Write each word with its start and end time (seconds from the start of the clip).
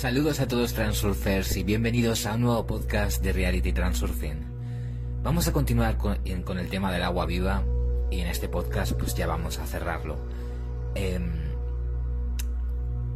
Saludos 0.00 0.40
a 0.40 0.48
todos 0.48 0.72
Transurfers 0.72 1.58
y 1.58 1.62
bienvenidos 1.62 2.24
a 2.24 2.32
un 2.32 2.40
nuevo 2.40 2.66
podcast 2.66 3.22
de 3.22 3.34
Reality 3.34 3.74
Transurfing. 3.74 4.46
Vamos 5.22 5.46
a 5.46 5.52
continuar 5.52 5.98
con, 5.98 6.16
el 6.24 6.70
tema 6.70 6.90
del 6.90 7.02
agua 7.02 7.26
viva 7.26 7.62
y 8.10 8.20
en 8.20 8.28
este 8.28 8.48
podcast 8.48 8.92
pues 8.94 9.14
ya 9.14 9.26
vamos 9.26 9.58
a 9.58 9.66
cerrarlo. 9.66 10.16
Eh, 10.94 11.20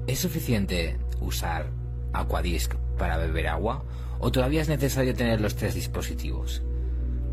¿Es 0.07 0.19
suficiente 0.19 0.99
usar 1.23 1.71
Aquadisc 2.13 2.75
para 2.99 3.17
beber 3.17 3.49
agua 3.49 3.83
o 4.19 4.31
todavía 4.31 4.61
es 4.61 4.69
necesario 4.69 5.15
tener 5.15 5.41
los 5.41 5.57
tres 5.57 5.75
dispositivos? 5.75 6.61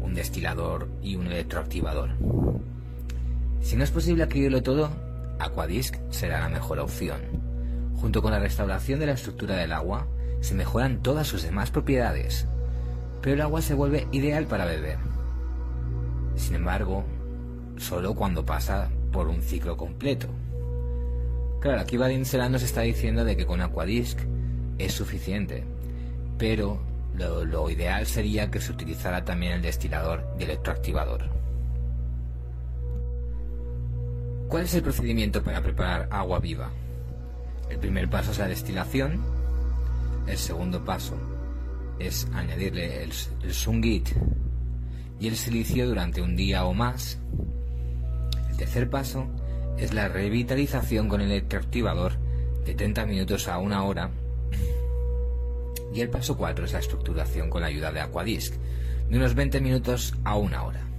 Un 0.01 0.13
destilador 0.13 0.87
y 1.01 1.17
un 1.17 1.27
electroactivador. 1.27 2.11
Si 3.59 3.75
no 3.75 3.83
es 3.83 3.91
posible 3.91 4.23
adquirirlo 4.23 4.63
todo, 4.63 4.91
Aquadisc 5.39 5.97
será 6.09 6.39
la 6.39 6.47
mejor 6.47 6.79
opción. 6.79 7.50
Junto 8.01 8.23
con 8.23 8.31
la 8.31 8.39
restauración 8.39 8.99
de 8.99 9.05
la 9.05 9.11
estructura 9.11 9.55
del 9.55 9.71
agua, 9.71 10.07
se 10.39 10.55
mejoran 10.55 11.03
todas 11.03 11.27
sus 11.27 11.43
demás 11.43 11.69
propiedades, 11.69 12.47
pero 13.21 13.35
el 13.35 13.41
agua 13.41 13.61
se 13.61 13.75
vuelve 13.75 14.07
ideal 14.11 14.47
para 14.47 14.65
beber. 14.65 14.97
Sin 16.35 16.55
embargo, 16.55 17.05
solo 17.77 18.15
cuando 18.15 18.43
pasa 18.43 18.89
por 19.11 19.27
un 19.27 19.43
ciclo 19.43 19.77
completo. 19.77 20.27
Claro, 21.59 21.79
aquí 21.79 21.95
Vadim 21.95 22.23
nos 22.49 22.63
está 22.63 22.81
diciendo 22.81 23.23
de 23.23 23.37
que 23.37 23.45
con 23.45 23.61
Aquadisc 23.61 24.17
es 24.79 24.93
suficiente, 24.93 25.63
pero 26.39 26.81
lo, 27.15 27.45
lo 27.45 27.70
ideal 27.70 28.07
sería 28.07 28.49
que 28.49 28.61
se 28.61 28.71
utilizara 28.71 29.23
también 29.23 29.51
el 29.51 29.61
destilador 29.61 30.26
y 30.39 30.43
electroactivador. 30.43 31.29
¿Cuál 34.48 34.63
es 34.63 34.73
el 34.73 34.81
procedimiento 34.81 35.43
para 35.43 35.61
preparar 35.61 36.07
agua 36.09 36.39
viva? 36.39 36.71
El 37.71 37.79
primer 37.79 38.09
paso 38.09 38.31
es 38.31 38.37
la 38.37 38.47
destilación, 38.47 39.21
el 40.27 40.37
segundo 40.37 40.83
paso 40.83 41.15
es 41.99 42.27
añadirle 42.33 43.01
el, 43.03 43.11
sungit 43.53 44.09
y 45.19 45.27
el 45.27 45.37
silicio 45.37 45.87
durante 45.87 46.21
un 46.21 46.35
día 46.35 46.65
o 46.65 46.73
más. 46.73 47.17
El 48.49 48.57
tercer 48.57 48.89
paso 48.89 49.25
es 49.77 49.93
la 49.93 50.09
revitalización 50.09 51.07
con 51.07 51.21
el 51.21 51.31
electroactivador 51.31 52.13
de 52.65 52.75
30 52.75 53.05
minutos 53.05 53.47
a 53.47 53.57
una 53.57 53.83
hora. 53.85 54.11
Y 55.93 56.01
el 56.01 56.09
paso 56.09 56.35
4 56.35 56.65
es 56.65 56.73
la 56.73 56.79
estructuración 56.79 57.49
con 57.49 57.61
la 57.61 57.67
ayuda 57.67 57.91
de 57.93 58.01
Aquadisc 58.01 58.53
de 59.09 59.17
unos 59.17 59.33
20 59.33 59.61
minutos 59.61 60.13
a 60.25 60.35
una 60.35 60.63
hora. 60.63 60.90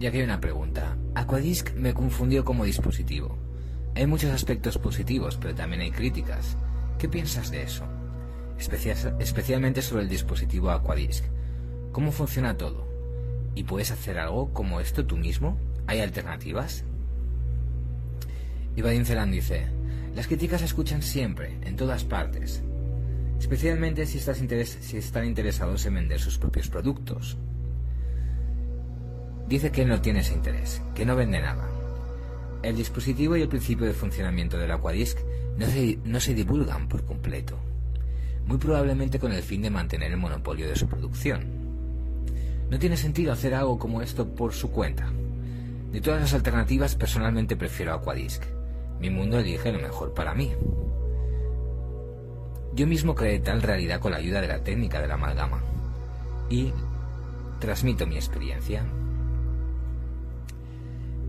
Y 0.00 0.06
aquí 0.06 0.18
hay 0.18 0.24
una 0.24 0.40
pregunta. 0.40 0.96
Aquadisc 1.14 1.74
me 1.74 1.94
confundió 1.94 2.44
como 2.44 2.64
dispositivo. 2.64 3.38
Hay 3.94 4.06
muchos 4.06 4.30
aspectos 4.30 4.78
positivos, 4.78 5.38
pero 5.40 5.54
también 5.54 5.82
hay 5.82 5.90
críticas. 5.90 6.56
¿Qué 6.98 7.08
piensas 7.08 7.50
de 7.50 7.62
eso? 7.62 7.84
especialmente 8.56 9.82
sobre 9.82 10.04
el 10.04 10.08
dispositivo 10.08 10.70
Aquadisc. 10.70 11.24
¿Cómo 11.92 12.12
funciona 12.12 12.56
todo? 12.56 12.88
¿Y 13.54 13.64
puedes 13.64 13.90
hacer 13.90 14.18
algo 14.18 14.52
como 14.52 14.80
esto 14.80 15.04
tú 15.06 15.16
mismo? 15.16 15.58
¿Hay 15.86 16.00
alternativas? 16.00 16.84
Y 18.76 18.82
Vadim 18.82 19.04
dice, 19.30 19.66
las 20.14 20.26
críticas 20.26 20.60
se 20.60 20.66
escuchan 20.66 21.02
siempre, 21.02 21.58
en 21.62 21.76
todas 21.76 22.04
partes, 22.04 22.62
especialmente 23.38 24.06
si, 24.06 24.18
estás 24.18 24.38
si 24.80 24.96
están 24.96 25.26
interesados 25.26 25.86
en 25.86 25.94
vender 25.94 26.20
sus 26.20 26.38
propios 26.38 26.68
productos. 26.68 27.38
Dice 29.48 29.70
que 29.70 29.84
no 29.84 30.00
tiene 30.00 30.20
ese 30.20 30.34
interés, 30.34 30.80
que 30.94 31.04
no 31.04 31.16
vende 31.16 31.40
nada. 31.40 31.68
El 32.62 32.76
dispositivo 32.76 33.36
y 33.36 33.42
el 33.42 33.48
principio 33.48 33.86
de 33.86 33.92
funcionamiento 33.92 34.56
del 34.56 34.70
Aquadisc 34.70 35.18
no 35.58 35.66
se, 35.66 35.98
no 36.04 36.18
se 36.18 36.34
divulgan 36.34 36.88
por 36.88 37.04
completo, 37.04 37.58
muy 38.46 38.56
probablemente 38.56 39.18
con 39.18 39.32
el 39.32 39.42
fin 39.42 39.60
de 39.62 39.70
mantener 39.70 40.10
el 40.12 40.16
monopolio 40.16 40.66
de 40.66 40.76
su 40.76 40.88
producción. 40.88 41.44
No 42.70 42.78
tiene 42.78 42.96
sentido 42.96 43.32
hacer 43.32 43.54
algo 43.54 43.78
como 43.78 44.00
esto 44.00 44.34
por 44.34 44.54
su 44.54 44.70
cuenta. 44.70 45.12
De 45.92 46.00
todas 46.00 46.22
las 46.22 46.34
alternativas, 46.34 46.94
personalmente 46.94 47.54
prefiero 47.54 47.92
Aquadisc. 47.92 48.42
Mi 48.98 49.10
mundo 49.10 49.38
elige 49.38 49.70
lo 49.70 49.78
mejor 49.78 50.14
para 50.14 50.34
mí. 50.34 50.52
Yo 52.74 52.86
mismo 52.86 53.14
creé 53.14 53.38
tal 53.40 53.62
realidad 53.62 54.00
con 54.00 54.12
la 54.12 54.18
ayuda 54.18 54.40
de 54.40 54.48
la 54.48 54.64
técnica 54.64 55.00
de 55.00 55.06
la 55.06 55.14
amalgama. 55.14 55.62
Y 56.48 56.72
transmito 57.60 58.06
mi 58.06 58.16
experiencia. 58.16 58.84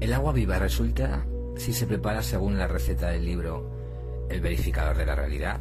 El 0.05 0.13
agua 0.13 0.33
viva 0.33 0.59
resulta 0.59 1.25
si 1.57 1.73
se 1.73 1.87
prepara 1.87 2.21
según 2.21 2.59
la 2.59 2.67
receta 2.67 3.09
del 3.09 3.25
libro 3.25 4.27
El 4.29 4.39
verificador 4.39 4.95
de 4.95 5.05
la 5.07 5.15
realidad. 5.15 5.59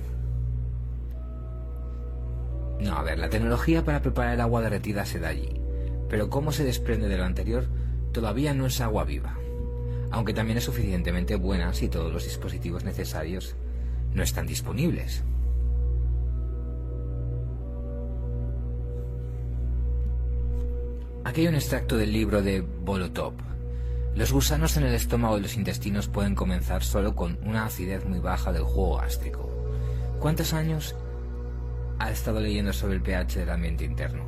No, 2.78 2.94
a 2.94 3.02
ver, 3.02 3.18
la 3.18 3.30
tecnología 3.30 3.86
para 3.86 4.02
preparar 4.02 4.34
el 4.34 4.42
agua 4.42 4.60
derretida 4.60 5.06
se 5.06 5.18
da 5.18 5.28
allí, 5.28 5.62
pero 6.10 6.28
cómo 6.28 6.52
se 6.52 6.62
desprende 6.62 7.08
de 7.08 7.16
lo 7.16 7.24
anterior 7.24 7.68
todavía 8.12 8.52
no 8.52 8.66
es 8.66 8.82
agua 8.82 9.04
viva, 9.04 9.34
aunque 10.10 10.34
también 10.34 10.58
es 10.58 10.64
suficientemente 10.64 11.36
buena 11.36 11.72
si 11.72 11.88
todos 11.88 12.12
los 12.12 12.24
dispositivos 12.24 12.84
necesarios 12.84 13.56
no 14.12 14.22
están 14.22 14.46
disponibles. 14.46 15.24
Aquí 21.24 21.40
hay 21.40 21.46
un 21.46 21.54
extracto 21.54 21.96
del 21.96 22.12
libro 22.12 22.42
de 22.42 22.60
Bolotop, 22.60 23.53
los 24.16 24.32
gusanos 24.32 24.76
en 24.76 24.84
el 24.84 24.94
estómago 24.94 25.38
y 25.38 25.42
los 25.42 25.56
intestinos 25.56 26.06
pueden 26.06 26.36
comenzar 26.36 26.84
solo 26.84 27.16
con 27.16 27.36
una 27.42 27.64
acidez 27.64 28.04
muy 28.04 28.20
baja 28.20 28.52
del 28.52 28.62
jugo 28.62 28.98
gástrico. 28.98 29.50
¿Cuántos 30.20 30.52
años 30.52 30.94
ha 31.98 32.12
estado 32.12 32.38
leyendo 32.38 32.72
sobre 32.72 32.94
el 32.94 33.02
pH 33.02 33.40
del 33.40 33.50
ambiente 33.50 33.84
interno? 33.84 34.22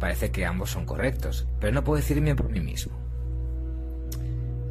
Parece 0.00 0.32
que 0.32 0.44
ambos 0.44 0.70
son 0.70 0.84
correctos, 0.84 1.46
pero 1.60 1.72
no 1.72 1.84
puedo 1.84 1.98
decirme 1.98 2.34
por 2.34 2.50
mí 2.50 2.58
mismo. 2.58 2.98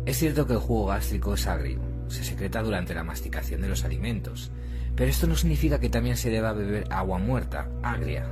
Es 0.05 0.17
cierto 0.17 0.45
que 0.45 0.53
el 0.53 0.59
jugo 0.59 0.87
gástrico 0.87 1.33
es 1.33 1.47
agrio, 1.47 1.79
se 2.09 2.25
secreta 2.25 2.61
durante 2.61 2.93
la 2.93 3.05
masticación 3.05 3.61
de 3.61 3.69
los 3.69 3.85
alimentos, 3.85 4.51
pero 4.97 5.09
esto 5.09 5.27
no 5.27 5.35
significa 5.35 5.79
que 5.79 5.89
también 5.89 6.17
se 6.17 6.29
deba 6.29 6.51
beber 6.51 6.83
agua 6.91 7.19
muerta, 7.19 7.69
agria. 7.81 8.29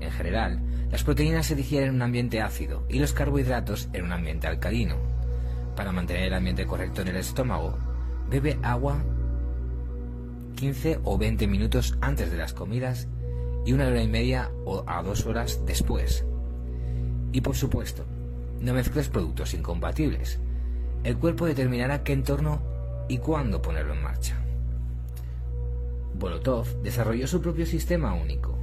En 0.00 0.10
general, 0.12 0.60
las 0.90 1.02
proteínas 1.02 1.46
se 1.46 1.54
digieren 1.54 1.88
en 1.88 1.94
un 1.96 2.02
ambiente 2.02 2.42
ácido 2.42 2.84
y 2.90 2.98
los 2.98 3.14
carbohidratos 3.14 3.88
en 3.94 4.04
un 4.04 4.12
ambiente 4.12 4.46
alcalino 4.46 5.09
para 5.80 5.92
mantener 5.92 6.24
el 6.24 6.34
ambiente 6.34 6.66
correcto 6.66 7.00
en 7.00 7.08
el 7.08 7.16
estómago, 7.16 7.74
bebe 8.28 8.58
agua 8.62 9.02
15 10.56 11.00
o 11.04 11.16
20 11.16 11.46
minutos 11.46 11.96
antes 12.02 12.30
de 12.30 12.36
las 12.36 12.52
comidas 12.52 13.08
y 13.64 13.72
una 13.72 13.86
hora 13.86 14.02
y 14.02 14.06
media 14.06 14.50
o 14.66 14.84
a 14.86 15.02
dos 15.02 15.24
horas 15.24 15.62
después. 15.64 16.26
Y 17.32 17.40
por 17.40 17.56
supuesto, 17.56 18.04
no 18.60 18.74
mezcles 18.74 19.08
productos 19.08 19.54
incompatibles. 19.54 20.38
El 21.02 21.16
cuerpo 21.16 21.46
determinará 21.46 22.04
qué 22.04 22.12
entorno 22.12 22.60
y 23.08 23.16
cuándo 23.16 23.62
ponerlo 23.62 23.94
en 23.94 24.02
marcha. 24.02 24.38
Bolotov 26.12 26.82
desarrolló 26.82 27.26
su 27.26 27.40
propio 27.40 27.64
sistema 27.64 28.12
único. 28.12 28.54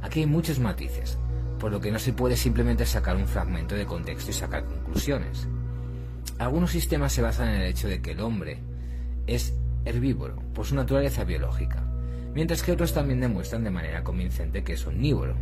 Aquí 0.00 0.20
hay 0.20 0.26
muchos 0.26 0.60
matices, 0.60 1.18
por 1.58 1.72
lo 1.72 1.80
que 1.80 1.90
no 1.90 1.98
se 1.98 2.12
puede 2.12 2.36
simplemente 2.36 2.86
sacar 2.86 3.16
un 3.16 3.26
fragmento 3.26 3.74
de 3.74 3.84
contexto 3.84 4.30
y 4.30 4.34
sacar 4.34 4.64
conclusiones. 4.64 5.48
Algunos 6.38 6.70
sistemas 6.70 7.12
se 7.12 7.22
basan 7.22 7.48
en 7.48 7.60
el 7.60 7.68
hecho 7.68 7.88
de 7.88 8.00
que 8.00 8.12
el 8.12 8.20
hombre 8.20 8.58
es 9.26 9.54
herbívoro 9.84 10.36
por 10.54 10.66
su 10.66 10.74
naturaleza 10.74 11.24
biológica, 11.24 11.82
mientras 12.34 12.62
que 12.62 12.72
otros 12.72 12.94
también 12.94 13.20
demuestran 13.20 13.64
de 13.64 13.70
manera 13.70 14.04
convincente 14.04 14.64
que 14.64 14.74
es 14.74 14.86
omnívoro. 14.86 15.34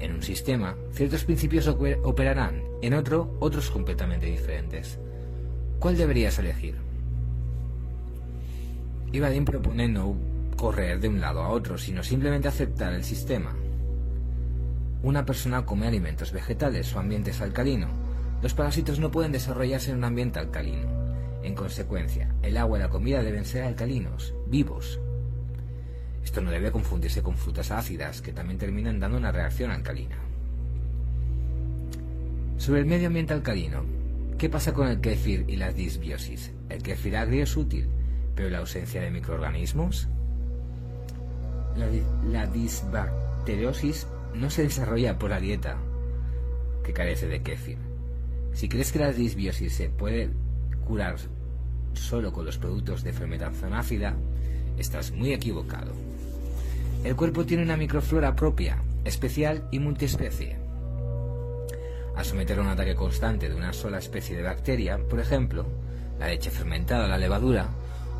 En 0.00 0.12
un 0.12 0.22
sistema, 0.22 0.76
ciertos 0.92 1.24
principios 1.24 1.66
operarán, 1.68 2.62
en 2.82 2.94
otro, 2.94 3.36
otros 3.40 3.70
completamente 3.70 4.26
diferentes. 4.26 4.98
¿Cuál 5.78 5.96
deberías 5.96 6.38
elegir? 6.38 6.76
Ibadim 9.12 9.44
propone 9.44 9.88
no 9.88 10.16
correr 10.56 11.00
de 11.00 11.08
un 11.08 11.20
lado 11.20 11.42
a 11.42 11.48
otro, 11.48 11.78
sino 11.78 12.02
simplemente 12.02 12.48
aceptar 12.48 12.92
el 12.92 13.04
sistema. 13.04 13.54
Una 15.02 15.24
persona 15.24 15.64
come 15.64 15.86
alimentos 15.86 16.32
vegetales, 16.32 16.86
su 16.86 16.98
ambiente 16.98 17.30
es 17.30 17.40
alcalino, 17.40 17.88
los 18.44 18.52
parásitos 18.52 18.98
no 18.98 19.10
pueden 19.10 19.32
desarrollarse 19.32 19.90
en 19.90 19.96
un 19.96 20.04
ambiente 20.04 20.38
alcalino. 20.38 20.86
En 21.42 21.54
consecuencia, 21.54 22.34
el 22.42 22.58
agua 22.58 22.76
y 22.76 22.82
la 22.82 22.90
comida 22.90 23.22
deben 23.22 23.46
ser 23.46 23.62
alcalinos, 23.62 24.34
vivos. 24.46 25.00
Esto 26.22 26.42
no 26.42 26.50
debe 26.50 26.70
confundirse 26.70 27.22
con 27.22 27.38
frutas 27.38 27.70
ácidas, 27.70 28.20
que 28.20 28.34
también 28.34 28.58
terminan 28.58 29.00
dando 29.00 29.16
una 29.16 29.32
reacción 29.32 29.70
alcalina. 29.70 30.18
Sobre 32.58 32.80
el 32.80 32.86
medio 32.86 33.06
ambiente 33.06 33.32
alcalino, 33.32 33.82
¿qué 34.36 34.50
pasa 34.50 34.74
con 34.74 34.88
el 34.88 35.00
kéfir 35.00 35.46
y 35.48 35.56
la 35.56 35.72
disbiosis? 35.72 36.52
El 36.68 36.82
kéfir 36.82 37.16
agrio 37.16 37.44
es 37.44 37.56
útil, 37.56 37.88
pero 38.34 38.50
la 38.50 38.58
ausencia 38.58 39.00
de 39.00 39.10
microorganismos. 39.10 40.06
La, 41.78 41.86
la 42.30 42.46
disbacteriosis 42.46 44.06
no 44.34 44.50
se 44.50 44.64
desarrolla 44.64 45.18
por 45.18 45.30
la 45.30 45.40
dieta 45.40 45.78
que 46.84 46.92
carece 46.92 47.26
de 47.26 47.40
kéfir 47.40 47.93
si 48.54 48.68
crees 48.68 48.92
que 48.92 49.00
la 49.00 49.12
disbiosis 49.12 49.74
se 49.74 49.90
puede 49.90 50.30
curar 50.86 51.16
solo 51.92 52.32
con 52.32 52.44
los 52.44 52.56
productos 52.56 53.02
de 53.02 53.12
fermentación 53.12 53.74
ácida, 53.74 54.16
estás 54.78 55.12
muy 55.12 55.32
equivocado. 55.32 55.92
El 57.04 57.16
cuerpo 57.16 57.44
tiene 57.44 57.64
una 57.64 57.76
microflora 57.76 58.34
propia, 58.34 58.82
especial 59.04 59.68
y 59.70 59.78
multiespecie. 59.78 60.56
Al 62.16 62.24
someter 62.24 62.58
a 62.58 62.62
un 62.62 62.68
ataque 62.68 62.94
constante 62.94 63.48
de 63.48 63.56
una 63.56 63.72
sola 63.72 63.98
especie 63.98 64.36
de 64.36 64.44
bacteria, 64.44 64.98
por 64.98 65.18
ejemplo, 65.18 65.66
la 66.18 66.28
leche 66.28 66.50
fermentada 66.50 67.06
o 67.06 67.08
la 67.08 67.18
levadura, 67.18 67.68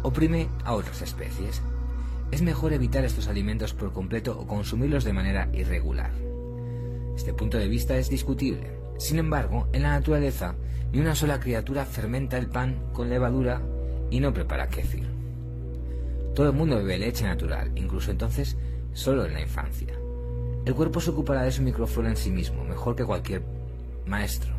oprime 0.02 0.48
a 0.64 0.75
otras 0.75 1.00
especies. 1.00 1.62
Es 2.32 2.42
mejor 2.42 2.72
evitar 2.72 3.04
estos 3.04 3.28
alimentos 3.28 3.72
por 3.72 3.92
completo 3.92 4.38
o 4.38 4.46
consumirlos 4.48 5.04
de 5.04 5.12
manera 5.12 5.48
irregular. 5.52 6.10
Este 7.16 7.32
punto 7.32 7.56
de 7.56 7.69
vista 7.69 7.96
es 7.96 8.10
discutible. 8.10 8.83
Sin 8.99 9.19
embargo, 9.19 9.69
en 9.73 9.82
la 9.82 9.91
naturaleza, 9.91 10.55
ni 10.93 11.00
una 11.00 11.14
sola 11.14 11.41
criatura 11.41 11.85
fermenta 11.85 12.38
el 12.38 12.46
pan 12.46 12.76
con 12.93 13.11
levadura 13.11 13.61
y 14.11 14.20
no 14.20 14.32
prepara 14.32 14.69
kéfir. 14.69 15.06
Todo 16.35 16.49
el 16.49 16.56
mundo 16.56 16.76
bebe 16.76 16.99
leche 16.99 17.25
natural, 17.25 17.73
incluso 17.75 18.11
entonces 18.11 18.56
solo 18.93 19.26
en 19.26 19.35
la 19.35 19.41
infancia. 19.41 19.94
El 20.64 20.75
cuerpo 20.75 21.00
se 21.00 21.11
ocupará 21.11 21.43
de 21.43 21.52
su 21.52 21.62
microflora 21.62 22.08
en 22.08 22.17
sí 22.17 22.31
mismo, 22.31 22.64
mejor 22.64 22.96
que 22.96 23.05
cualquier 23.05 23.43
maestro. 24.06 24.55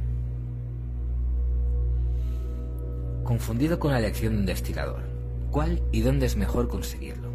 Confundido 3.24 3.80
con 3.80 3.92
la 3.92 4.00
elección 4.00 4.34
de 4.34 4.40
un 4.40 4.46
destilador. 4.46 5.02
¿Cuál 5.52 5.81
y 5.92 6.02
dónde 6.02 6.26
es 6.26 6.36
mejor 6.36 6.68
conseguirlo? 6.68 7.30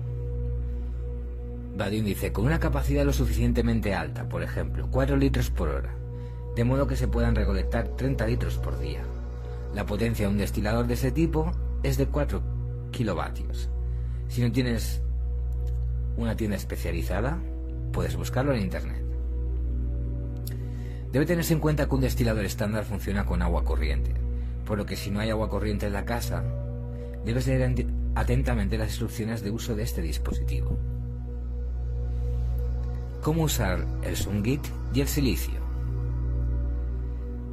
Badin 1.76 2.05
dice, 2.05 2.32
con 2.32 2.44
una 2.44 2.61
capacidad 2.61 3.05
lo 3.05 3.12
suficientemente 3.12 3.94
alta, 3.94 4.29
por 4.29 4.43
ejemplo, 4.43 4.88
4 4.91 5.17
litros 5.17 5.50
por 5.50 5.69
hora, 5.69 5.94
de 6.56 6.64
modo 6.64 6.87
que 6.87 6.97
se 6.97 7.08
puedan 7.08 7.35
recolectar 7.35 7.88
30 7.88 8.26
litros 8.26 8.58
por 8.58 8.79
día. 8.79 9.02
La 9.75 9.87
potencia 9.87 10.26
de 10.26 10.32
un 10.32 10.38
destilador 10.38 10.87
de 10.87 10.94
ese 10.94 11.12
tipo 11.12 11.52
es 11.82 11.97
de 11.97 12.06
4 12.06 12.43
kilovatios. 12.91 13.69
Si 14.29 14.43
no 14.43 14.50
tienes 14.52 15.00
una 16.17 16.37
tienda 16.37 16.56
especializada, 16.56 17.38
puedes 17.93 18.17
buscarlo 18.17 18.52
en 18.52 18.62
Internet. 18.62 19.02
Debe 21.12 21.26
tenerse 21.26 21.55
en 21.55 21.61
cuenta 21.61 21.88
que 21.88 21.94
un 21.94 22.00
destilador 22.00 22.44
estándar 22.44 22.85
funciona 22.85 23.26
con 23.26 23.43
agua 23.43 23.64
corriente, 23.64 24.12
por 24.64 24.79
lo 24.79 24.87
que 24.87 24.96
si 24.96 25.11
no 25.11 25.20
hay 25.20 25.31
agua 25.31 25.49
corriente 25.49 25.87
en 25.87 25.93
la 25.93 26.05
casa, 26.05 26.44
debes 27.25 27.46
leer 27.46 27.87
atentamente 28.14 28.79
las 28.79 28.91
instrucciones 28.91 29.43
de 29.43 29.50
uso 29.50 29.75
de 29.75 29.82
este 29.82 30.03
dispositivo. 30.03 30.79
¿Cómo 33.23 33.43
usar 33.43 33.85
el 34.03 34.17
sungit 34.17 34.67
y 34.94 35.00
el 35.00 35.08
silicio? 35.08 35.69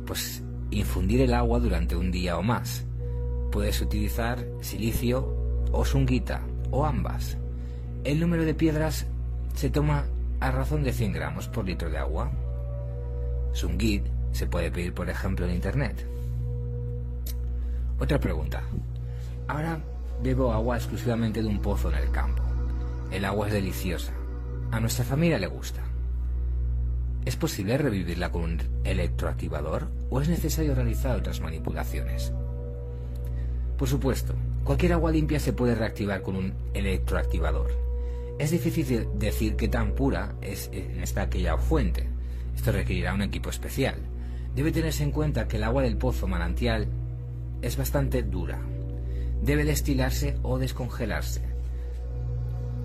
Pues 0.07 0.42
infundir 0.71 1.21
el 1.21 1.33
agua 1.33 1.59
durante 1.59 1.95
un 1.95 2.12
día 2.12 2.38
o 2.38 2.42
más. 2.42 2.86
Puedes 3.51 3.81
utilizar 3.81 4.44
silicio 4.62 5.36
o 5.71 5.86
sungita 5.86 6.42
o 6.71 6.86
ambas. 6.86 7.38
El 8.04 8.19
número 8.19 8.44
de 8.45 8.56
piedras 8.56 9.06
se 9.54 9.69
toma 9.69 10.06
a 10.39 10.51
razón 10.51 10.83
de 10.83 10.94
100 10.94 11.13
gramos 11.13 11.48
por 11.48 11.65
litro 11.65 11.89
de 11.89 11.98
agua. 11.98 12.31
Sungit 13.51 14.06
se 14.31 14.48
puede 14.48 14.71
pedir, 14.71 14.94
por 14.94 15.09
ejemplo, 15.09 15.45
en 15.45 15.56
Internet. 15.56 16.06
Otra 18.00 18.19
pregunta. 18.19 18.62
Ahora 19.48 19.80
bebo 20.21 20.54
agua 20.54 20.77
exclusivamente 20.77 21.42
de 21.42 21.48
un 21.48 21.59
pozo 21.59 21.92
en 21.92 21.98
el 21.98 22.12
campo. 22.12 22.44
El 23.12 23.25
agua 23.25 23.48
es 23.48 23.54
deliciosa. 23.54 24.13
A 24.71 24.80
nuestra 24.80 25.06
familia 25.06 25.39
le 25.39 25.48
gusta. 25.48 25.87
¿Es 27.28 27.36
posible 27.36 27.78
revivirla 27.78 28.32
con 28.32 28.44
un 28.44 28.62
electroactivador 28.86 29.90
o 30.10 30.22
es 30.22 30.30
necesario 30.30 30.74
realizar 30.74 31.18
otras 31.18 31.42
manipulaciones? 31.42 32.32
Por 33.78 33.90
supuesto, 33.90 34.34
cualquier 34.64 34.94
agua 34.94 35.12
limpia 35.12 35.38
se 35.38 35.52
puede 35.52 35.76
reactivar 35.76 36.22
con 36.22 36.38
un 36.38 36.54
electroactivador. 36.74 37.74
Es 38.40 38.52
difícil 38.52 39.10
decir 39.16 39.58
qué 39.58 39.68
tan 39.68 39.92
pura 39.92 40.36
es 40.42 40.70
en 40.72 41.02
esta 41.02 41.24
aquella 41.24 41.58
fuente. 41.58 42.08
Esto 42.56 42.72
requerirá 42.72 43.14
un 43.14 43.24
equipo 43.24 43.50
especial. 43.50 43.96
Debe 44.56 44.72
tenerse 44.72 45.04
en 45.04 45.12
cuenta 45.12 45.50
que 45.50 45.58
el 45.58 45.66
agua 45.66 45.84
del 45.84 45.98
pozo 45.98 46.28
manantial 46.28 46.88
es 47.62 47.76
bastante 47.76 48.24
dura. 48.24 48.62
Debe 49.44 49.66
destilarse 49.66 50.38
o 50.44 50.60
descongelarse. 50.60 51.42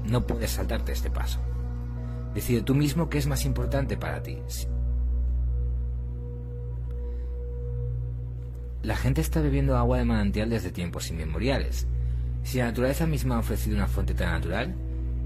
No 0.05 0.27
puedes 0.27 0.51
saltarte 0.51 0.91
este 0.91 1.11
paso. 1.13 1.39
Decide 2.35 2.63
tú 2.63 2.75
mismo 2.75 3.09
qué 3.09 3.19
es 3.19 3.27
más 3.27 3.45
importante 3.45 3.97
para 3.97 4.23
ti. 4.23 4.39
La 8.83 8.97
gente 8.97 9.21
está 9.21 9.41
bebiendo 9.41 9.77
agua 9.77 9.99
de 9.99 10.05
manantial 10.05 10.51
desde 10.51 10.73
tiempos 10.73 11.09
inmemoriales. 11.11 11.87
Si 12.43 12.59
la 12.59 12.65
naturaleza 12.65 13.07
misma 13.07 13.37
ha 13.37 13.41
ofrecido 13.41 13.77
una 13.77 13.87
fuente 13.87 14.15
tan 14.15 14.33
natural, 14.33 14.75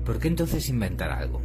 ¿por 0.05 0.19
qué 0.19 0.29
entonces 0.29 0.69
inventar 0.69 1.11
algo? 1.11 1.41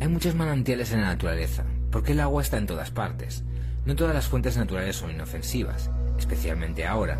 Hay 0.00 0.08
muchos 0.08 0.34
manantiales 0.34 0.92
en 0.92 1.00
la 1.00 1.08
naturaleza, 1.08 1.64
porque 1.90 2.12
el 2.12 2.20
agua 2.20 2.42
está 2.42 2.58
en 2.58 2.66
todas 2.66 2.90
partes. 2.90 3.42
No 3.84 3.96
todas 3.96 4.14
las 4.14 4.28
fuentes 4.28 4.56
naturales 4.56 4.96
son 4.96 5.10
inofensivas, 5.10 5.90
especialmente 6.18 6.86
ahora. 6.86 7.18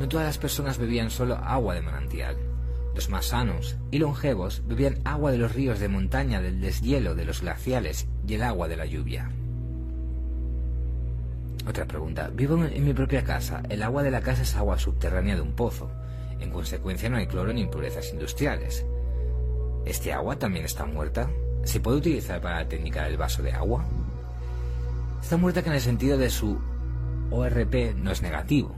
No 0.00 0.08
todas 0.08 0.26
las 0.26 0.38
personas 0.38 0.78
bebían 0.78 1.10
solo 1.10 1.36
agua 1.36 1.74
de 1.74 1.82
manantial. 1.82 2.36
Los 2.98 3.10
más 3.10 3.26
sanos 3.26 3.76
y 3.92 4.00
longevos 4.00 4.64
bebían 4.66 4.98
agua 5.04 5.30
de 5.30 5.38
los 5.38 5.54
ríos 5.54 5.78
de 5.78 5.86
montaña, 5.86 6.40
del 6.40 6.60
deshielo 6.60 7.14
de 7.14 7.24
los 7.24 7.42
glaciales 7.42 8.08
y 8.26 8.34
el 8.34 8.42
agua 8.42 8.66
de 8.66 8.76
la 8.76 8.86
lluvia. 8.86 9.30
Otra 11.68 11.84
pregunta. 11.84 12.28
Vivo 12.34 12.56
en 12.64 12.84
mi 12.84 12.92
propia 12.94 13.22
casa. 13.22 13.62
El 13.68 13.84
agua 13.84 14.02
de 14.02 14.10
la 14.10 14.20
casa 14.20 14.42
es 14.42 14.56
agua 14.56 14.80
subterránea 14.80 15.36
de 15.36 15.42
un 15.42 15.52
pozo. 15.52 15.88
En 16.40 16.50
consecuencia 16.50 17.08
no 17.08 17.18
hay 17.18 17.28
cloro 17.28 17.52
ni 17.52 17.60
impurezas 17.60 18.12
industriales. 18.12 18.84
¿Este 19.86 20.12
agua 20.12 20.36
también 20.36 20.64
está 20.64 20.84
muerta? 20.84 21.30
¿Se 21.62 21.78
puede 21.78 21.98
utilizar 21.98 22.40
para 22.40 22.64
la 22.64 22.68
técnica 22.68 23.04
del 23.04 23.16
vaso 23.16 23.44
de 23.44 23.52
agua? 23.52 23.84
Está 25.22 25.36
muerta 25.36 25.62
que 25.62 25.68
en 25.68 25.76
el 25.76 25.80
sentido 25.80 26.18
de 26.18 26.30
su 26.30 26.58
ORP 27.30 27.94
no 27.94 28.10
es 28.10 28.22
negativo. 28.22 28.74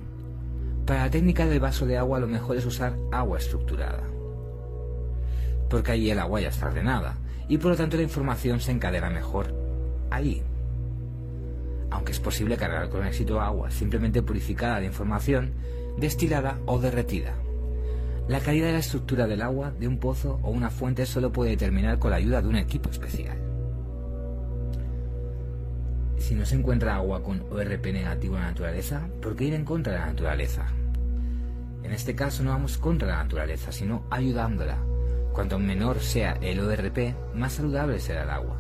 Para 0.87 1.05
la 1.05 1.11
técnica 1.11 1.47
del 1.47 1.61
vaso 1.61 1.87
de 1.87 1.99
agua 1.99 2.19
lo 2.19 2.27
mejor 2.27 2.56
es 2.56 2.67
usar 2.67 2.96
agua 3.13 3.39
estructurada 3.39 4.10
porque 5.70 5.93
allí 5.93 6.10
el 6.10 6.19
agua 6.19 6.41
ya 6.41 6.49
está 6.49 6.67
ordenada 6.67 7.17
y 7.49 7.56
por 7.56 7.70
lo 7.70 7.77
tanto 7.77 7.96
la 7.96 8.03
información 8.03 8.60
se 8.60 8.72
encadena 8.72 9.08
mejor 9.08 9.55
ahí. 10.10 10.43
Aunque 11.91 12.13
es 12.13 12.20
posible 12.20 12.56
cargar 12.56 12.91
con 12.91 13.06
éxito 13.06 13.41
agua 13.41 13.70
simplemente 13.70 14.22
purificada 14.22 14.81
de 14.81 14.87
información, 14.87 15.53
destilada 15.96 16.58
o 16.67 16.79
derretida. 16.79 17.34
La 18.29 18.41
calidad 18.41 18.67
de 18.67 18.75
la 18.75 18.79
estructura 18.79 19.27
del 19.27 19.43
agua 19.43 19.72
de 19.72 19.89
un 19.89 19.99
pozo 19.99 20.39
o 20.43 20.51
una 20.51 20.70
fuente 20.70 21.06
solo 21.06 21.32
puede 21.32 21.51
determinar 21.51 21.99
con 21.99 22.10
la 22.10 22.19
ayuda 22.19 22.43
de 22.43 22.49
un 22.49 22.56
equipo 22.56 22.91
especial. 22.91 23.49
Si 26.31 26.37
no 26.37 26.46
se 26.46 26.55
encuentra 26.55 26.94
agua 26.94 27.25
con 27.25 27.41
ORP 27.51 27.87
negativo 27.87 28.37
en 28.37 28.43
la 28.43 28.51
naturaleza, 28.51 29.08
¿por 29.20 29.34
qué 29.34 29.46
ir 29.46 29.55
en 29.55 29.65
contra 29.65 29.94
de 29.94 29.99
la 29.99 30.06
naturaleza? 30.06 30.65
En 31.82 31.91
este 31.91 32.15
caso 32.15 32.44
no 32.44 32.51
vamos 32.51 32.79
contra 32.79 33.08
la 33.08 33.25
naturaleza, 33.25 33.72
sino 33.72 34.05
ayudándola, 34.10 34.79
Cuanto 35.32 35.58
menor 35.58 35.99
sea 35.99 36.39
el 36.41 36.60
ORP, 36.60 37.17
más 37.34 37.55
saludable 37.55 37.99
será 37.99 38.22
el 38.22 38.31
agua. 38.31 38.56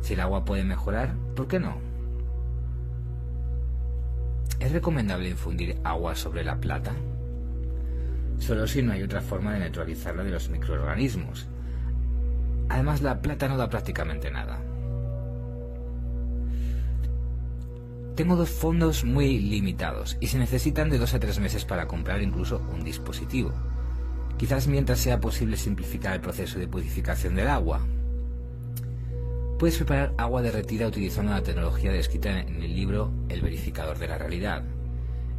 Si 0.00 0.14
el 0.14 0.20
agua 0.20 0.44
puede 0.44 0.62
mejorar, 0.62 1.12
¿por 1.34 1.48
qué 1.48 1.58
no? 1.58 1.80
¿Es 4.60 4.70
recomendable 4.70 5.28
infundir 5.28 5.76
agua 5.82 6.14
sobre 6.14 6.44
la 6.44 6.60
plata? 6.60 6.92
Solo 8.38 8.68
si 8.68 8.80
no 8.80 8.92
hay 8.92 9.02
otra 9.02 9.22
forma 9.22 9.54
de 9.54 9.58
neutralizarla 9.58 10.22
de 10.22 10.30
los 10.30 10.50
microorganismos. 10.50 11.48
Además, 12.68 13.02
la 13.02 13.20
plata 13.20 13.48
no 13.48 13.56
da 13.56 13.68
prácticamente 13.68 14.30
nada. 14.30 14.67
Tengo 18.18 18.34
dos 18.34 18.50
fondos 18.50 19.04
muy 19.04 19.38
limitados 19.38 20.16
y 20.18 20.26
se 20.26 20.40
necesitan 20.40 20.90
de 20.90 20.98
dos 20.98 21.14
a 21.14 21.20
tres 21.20 21.38
meses 21.38 21.64
para 21.64 21.86
comprar 21.86 22.20
incluso 22.20 22.60
un 22.74 22.82
dispositivo 22.82 23.52
quizás 24.36 24.66
mientras 24.66 24.98
sea 24.98 25.20
posible 25.20 25.56
simplificar 25.56 26.14
el 26.14 26.20
proceso 26.20 26.58
de 26.58 26.66
purificación 26.66 27.36
del 27.36 27.46
agua. 27.46 27.86
Puedes 29.56 29.76
preparar 29.76 30.14
agua 30.18 30.42
derretida 30.42 30.88
utilizando 30.88 31.30
la 31.30 31.44
tecnología 31.44 31.92
descrita 31.92 32.40
en 32.40 32.60
el 32.60 32.74
libro 32.74 33.12
El 33.28 33.40
verificador 33.40 33.98
de 33.98 34.08
la 34.08 34.18
realidad. 34.18 34.64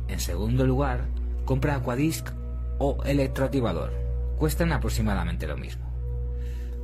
En 0.07 0.21
segundo 0.21 0.65
lugar, 0.65 1.09
compra 1.43 1.75
Aquadisc 1.75 2.29
o 2.77 3.03
electroactivador. 3.03 3.91
Cuestan 4.37 4.71
aproximadamente 4.71 5.47
lo 5.47 5.57
mismo. 5.57 5.85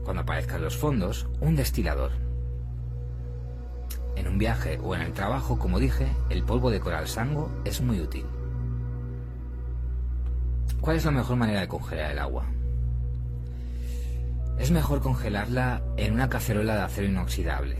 Cuando 0.03 0.23
aparezcan 0.23 0.61
los 0.61 0.75
fondos, 0.75 1.27
un 1.39 1.55
destilador. 1.55 2.24
En 4.25 4.31
un 4.31 4.37
viaje 4.39 4.79
o 4.83 4.95
en 4.95 5.01
el 5.01 5.13
trabajo, 5.13 5.59
como 5.59 5.79
dije, 5.79 6.07
el 6.31 6.43
polvo 6.43 6.71
de 6.71 6.79
coral 6.79 7.07
sango 7.07 7.51
es 7.63 7.79
muy 7.79 8.01
útil. 8.01 8.25
¿Cuál 10.81 10.97
es 10.97 11.05
la 11.05 11.11
mejor 11.11 11.37
manera 11.37 11.61
de 11.61 11.67
congelar 11.67 12.11
el 12.11 12.17
agua? 12.17 12.45
Es 14.57 14.71
mejor 14.71 15.01
congelarla 15.01 15.83
en 15.95 16.13
una 16.13 16.27
cacerola 16.27 16.75
de 16.75 16.81
acero 16.81 17.07
inoxidable, 17.07 17.77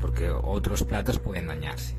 porque 0.00 0.30
otros 0.30 0.84
platos 0.84 1.18
pueden 1.18 1.48
dañarse. 1.48 1.94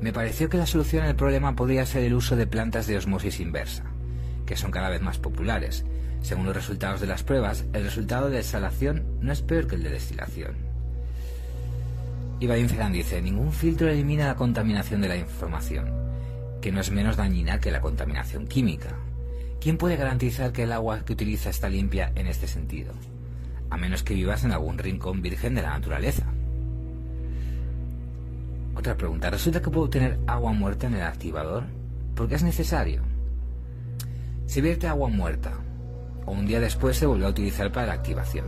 Me 0.00 0.12
pareció 0.12 0.50
que 0.50 0.58
la 0.58 0.66
solución 0.66 1.04
al 1.04 1.16
problema 1.16 1.56
podría 1.56 1.86
ser 1.86 2.04
el 2.04 2.14
uso 2.14 2.36
de 2.36 2.46
plantas 2.46 2.86
de 2.86 2.98
osmosis 2.98 3.40
inversa, 3.40 3.84
que 4.44 4.56
son 4.56 4.70
cada 4.70 4.90
vez 4.90 5.00
más 5.00 5.18
populares. 5.18 5.86
Según 6.22 6.46
los 6.46 6.54
resultados 6.54 7.00
de 7.00 7.06
las 7.06 7.22
pruebas, 7.22 7.64
el 7.72 7.84
resultado 7.84 8.30
de 8.30 8.40
exhalación 8.40 9.04
no 9.20 9.32
es 9.32 9.42
peor 9.42 9.66
que 9.66 9.76
el 9.76 9.82
de 9.82 9.90
destilación. 9.90 10.54
Y 12.40 12.46
Vadim 12.46 12.68
dice, 12.92 13.20
ningún 13.20 13.52
filtro 13.52 13.88
elimina 13.88 14.26
la 14.26 14.36
contaminación 14.36 15.00
de 15.00 15.08
la 15.08 15.16
información, 15.16 15.90
que 16.60 16.72
no 16.72 16.80
es 16.80 16.90
menos 16.90 17.16
dañina 17.16 17.60
que 17.60 17.70
la 17.70 17.80
contaminación 17.80 18.46
química. 18.46 18.96
¿Quién 19.60 19.76
puede 19.76 19.96
garantizar 19.96 20.52
que 20.52 20.62
el 20.62 20.72
agua 20.72 21.04
que 21.04 21.12
utiliza 21.12 21.50
está 21.50 21.68
limpia 21.68 22.12
en 22.14 22.26
este 22.26 22.46
sentido? 22.46 22.94
A 23.68 23.76
menos 23.76 24.02
que 24.02 24.14
vivas 24.14 24.42
en 24.44 24.52
algún 24.52 24.78
rincón 24.78 25.20
virgen 25.20 25.54
de 25.54 25.62
la 25.62 25.70
naturaleza. 25.70 26.24
Otra 28.74 28.96
pregunta. 28.96 29.28
¿Resulta 29.28 29.60
que 29.60 29.68
puedo 29.68 29.90
tener 29.90 30.18
agua 30.26 30.52
muerta 30.52 30.86
en 30.86 30.94
el 30.94 31.02
activador? 31.02 31.64
¿Por 32.14 32.26
qué 32.26 32.36
es 32.36 32.42
necesario? 32.42 33.02
Se 34.46 34.62
vierte 34.62 34.88
agua 34.88 35.08
muerta, 35.08 35.52
o 36.30 36.32
un 36.32 36.46
día 36.46 36.60
después 36.60 36.96
se 36.96 37.06
vuelve 37.06 37.26
a 37.26 37.30
utilizar 37.30 37.72
para 37.72 37.88
la 37.88 37.94
activación. 37.94 38.46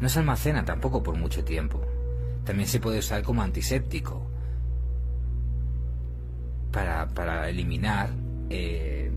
No 0.00 0.08
se 0.08 0.20
almacena 0.20 0.64
tampoco 0.64 1.02
por 1.02 1.16
mucho 1.16 1.44
tiempo. 1.44 1.80
También 2.44 2.68
se 2.68 2.78
puede 2.78 3.00
usar 3.00 3.24
como 3.24 3.42
antiséptico 3.42 4.30
para, 6.70 7.48
eliminar 7.48 8.10
eh, 8.48 9.10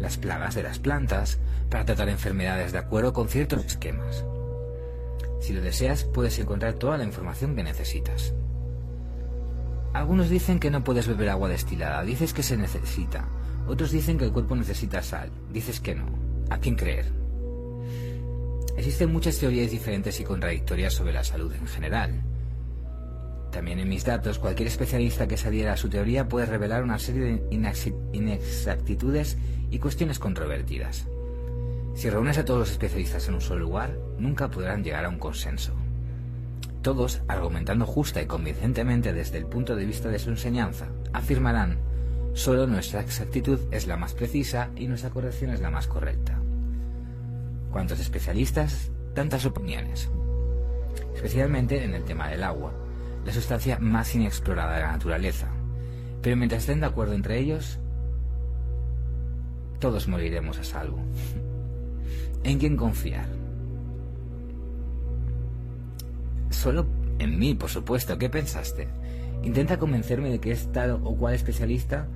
las 0.00 0.16
plagas 0.16 0.54
de 0.54 0.62
las 0.62 0.78
plantas, 0.78 1.38
para 1.68 1.84
tratar 1.84 2.08
enfermedades 2.08 2.72
de 2.72 2.78
acuerdo 2.78 3.12
con 3.12 3.28
ciertos 3.28 3.66
esquemas. 3.66 4.24
Si 5.40 5.52
lo 5.52 5.60
deseas, 5.60 6.04
puedes 6.04 6.38
encontrar 6.38 6.74
toda 6.74 6.96
la 6.96 7.04
información 7.04 7.54
que 7.54 7.64
necesitas. 7.64 8.32
Algunos 9.92 10.30
dicen 10.30 10.58
que 10.58 10.70
no 10.70 10.82
puedes 10.84 11.06
beber 11.06 11.28
agua 11.28 11.50
destilada, 11.50 12.02
dices 12.02 12.32
que 12.32 12.42
se 12.42 12.56
necesita. 12.56 13.28
Otros 13.66 13.90
dicen 13.90 14.18
que 14.18 14.24
el 14.24 14.32
cuerpo 14.32 14.56
necesita 14.56 15.02
sal, 15.02 15.30
dices 15.52 15.80
que 15.80 15.94
no. 15.94 16.06
¿A 16.50 16.58
quién 16.58 16.76
creer? 16.76 17.06
Existen 18.76 19.12
muchas 19.12 19.38
teorías 19.38 19.70
diferentes 19.70 20.18
y 20.20 20.24
contradictorias 20.24 20.94
sobre 20.94 21.12
la 21.12 21.24
salud 21.24 21.52
en 21.52 21.66
general. 21.66 22.22
También 23.52 23.78
en 23.78 23.88
mis 23.88 24.04
datos, 24.04 24.38
cualquier 24.38 24.68
especialista 24.68 25.28
que 25.28 25.36
se 25.36 25.48
adhiera 25.48 25.74
a 25.74 25.76
su 25.76 25.90
teoría 25.90 26.26
puede 26.26 26.46
revelar 26.46 26.82
una 26.82 26.98
serie 26.98 27.22
de 27.22 27.46
inexactitudes 28.12 29.36
y 29.70 29.78
cuestiones 29.78 30.18
controvertidas. 30.18 31.06
Si 31.94 32.08
reúnes 32.08 32.38
a 32.38 32.44
todos 32.46 32.60
los 32.60 32.70
especialistas 32.70 33.28
en 33.28 33.34
un 33.34 33.40
solo 33.42 33.60
lugar, 33.60 33.94
nunca 34.18 34.50
podrán 34.50 34.82
llegar 34.82 35.04
a 35.04 35.10
un 35.10 35.18
consenso. 35.18 35.74
Todos, 36.80 37.20
argumentando 37.28 37.84
justa 37.84 38.22
y 38.22 38.26
convincentemente 38.26 39.12
desde 39.12 39.36
el 39.36 39.46
punto 39.46 39.76
de 39.76 39.84
vista 39.84 40.08
de 40.08 40.18
su 40.18 40.30
enseñanza, 40.30 40.88
afirmarán, 41.12 41.76
solo 42.34 42.66
nuestra 42.66 43.00
exactitud 43.00 43.58
es 43.70 43.86
la 43.86 43.96
más 43.96 44.14
precisa 44.14 44.70
y 44.76 44.86
nuestra 44.86 45.10
corrección 45.10 45.50
es 45.50 45.60
la 45.60 45.70
más 45.70 45.86
correcta. 45.86 46.38
Cuantos 47.70 48.00
especialistas, 48.00 48.90
tantas 49.14 49.46
opiniones. 49.46 50.10
Especialmente 51.14 51.84
en 51.84 51.94
el 51.94 52.04
tema 52.04 52.28
del 52.28 52.42
agua, 52.42 52.72
la 53.24 53.32
sustancia 53.32 53.78
más 53.78 54.14
inexplorada 54.14 54.76
de 54.76 54.82
la 54.82 54.92
naturaleza. 54.92 55.48
Pero 56.20 56.36
mientras 56.36 56.62
estén 56.62 56.80
de 56.80 56.86
acuerdo 56.86 57.14
entre 57.14 57.38
ellos, 57.38 57.78
todos 59.78 60.08
moriremos 60.08 60.58
a 60.58 60.64
salvo. 60.64 60.98
¿En 62.44 62.58
quién 62.58 62.76
confiar? 62.76 63.26
Solo 66.50 66.86
en 67.18 67.38
mí, 67.38 67.54
por 67.54 67.70
supuesto. 67.70 68.18
¿Qué 68.18 68.28
pensaste? 68.28 68.88
Intenta 69.42 69.78
convencerme 69.78 70.30
de 70.30 70.40
que 70.40 70.52
es 70.52 70.70
tal 70.72 71.00
o 71.02 71.16
cual 71.16 71.34
especialista 71.34 72.08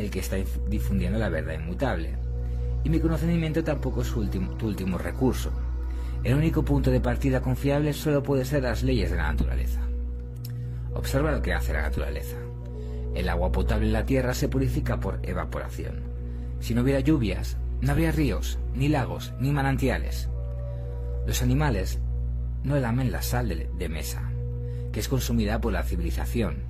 el 0.00 0.10
que 0.10 0.20
está 0.20 0.36
difundiendo 0.68 1.18
la 1.18 1.28
verdad 1.28 1.54
inmutable. 1.54 2.16
Y 2.84 2.90
mi 2.90 3.00
conocimiento 3.00 3.62
tampoco 3.62 4.02
es 4.02 4.10
tu 4.10 4.66
último 4.66 4.98
recurso. 4.98 5.52
El 6.22 6.34
único 6.34 6.64
punto 6.64 6.90
de 6.90 7.00
partida 7.00 7.40
confiable 7.40 7.92
solo 7.92 8.22
puede 8.22 8.44
ser 8.44 8.62
las 8.62 8.82
leyes 8.82 9.10
de 9.10 9.16
la 9.16 9.32
naturaleza. 9.32 9.80
Observa 10.94 11.32
lo 11.32 11.42
que 11.42 11.54
hace 11.54 11.72
la 11.72 11.82
naturaleza. 11.82 12.36
El 13.14 13.28
agua 13.28 13.52
potable 13.52 13.86
en 13.86 13.92
la 13.92 14.06
tierra 14.06 14.34
se 14.34 14.48
purifica 14.48 15.00
por 15.00 15.18
evaporación. 15.22 16.02
Si 16.60 16.74
no 16.74 16.82
hubiera 16.82 17.00
lluvias, 17.00 17.56
no 17.80 17.92
habría 17.92 18.12
ríos, 18.12 18.58
ni 18.74 18.88
lagos, 18.88 19.32
ni 19.40 19.50
manantiales. 19.50 20.28
Los 21.26 21.42
animales 21.42 21.98
no 22.64 22.76
lamen 22.76 23.10
la 23.10 23.22
sal 23.22 23.48
de, 23.48 23.88
mesa, 23.88 24.30
que 24.92 25.00
es 25.00 25.08
consumida 25.08 25.60
por 25.60 25.72
la 25.72 25.82
civilización. 25.82 26.69